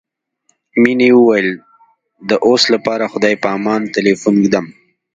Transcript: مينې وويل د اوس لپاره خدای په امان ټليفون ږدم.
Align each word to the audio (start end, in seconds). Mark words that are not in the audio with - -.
مينې 0.81 1.09
وويل 1.15 1.49
د 2.29 2.31
اوس 2.47 2.63
لپاره 2.73 3.03
خدای 3.13 3.33
په 3.43 3.47
امان 3.57 3.81
ټليفون 3.95 4.35
ږدم. 4.43 4.65